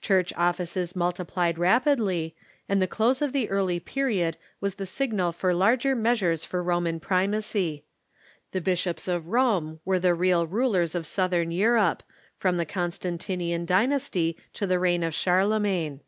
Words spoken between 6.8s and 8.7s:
primacy. The